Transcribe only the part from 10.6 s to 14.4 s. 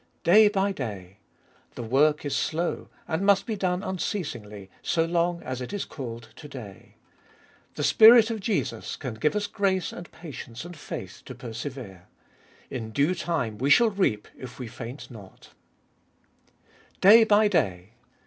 and faith to persevere." In due time we shall reap